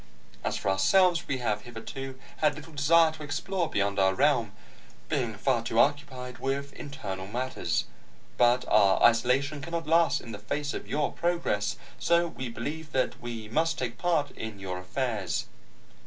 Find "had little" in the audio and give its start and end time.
2.37-2.73